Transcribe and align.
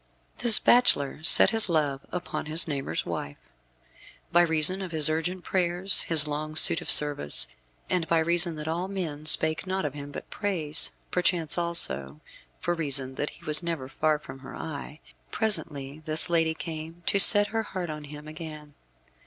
This 0.39 0.57
bachelor 0.57 1.23
set 1.23 1.51
his 1.51 1.69
love 1.69 2.01
upon 2.11 2.47
his 2.47 2.67
neighbour's 2.67 3.05
wife. 3.05 3.37
By 4.31 4.41
reason 4.41 4.81
of 4.81 4.91
his 4.91 5.11
urgent 5.11 5.43
prayers, 5.43 6.01
his 6.01 6.27
long 6.27 6.55
suit 6.55 6.81
and 6.81 6.89
service, 6.89 7.45
and 7.87 8.07
by 8.07 8.17
reason 8.17 8.55
that 8.55 8.67
all 8.67 8.87
men 8.87 9.27
spake 9.27 9.67
naught 9.67 9.85
of 9.85 9.93
him 9.93 10.11
but 10.11 10.31
praise 10.31 10.89
perchance, 11.11 11.55
also, 11.55 12.19
for 12.59 12.73
reason 12.73 13.13
that 13.13 13.29
he 13.29 13.45
was 13.45 13.61
never 13.61 13.87
far 13.87 14.17
from 14.17 14.39
her 14.39 14.55
eye 14.55 14.99
presently 15.29 16.01
this 16.03 16.31
lady 16.31 16.55
came 16.55 17.03
to 17.05 17.19
set 17.19 17.49
her 17.49 17.61
heart 17.61 17.91
on 17.91 18.05
him 18.05 18.27
again. 18.27 18.73